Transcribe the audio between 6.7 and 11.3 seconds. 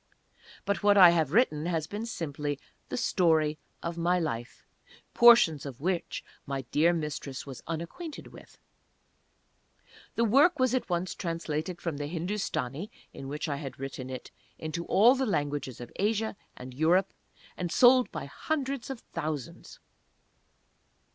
dear Mistress was unacquainted with. The work was at once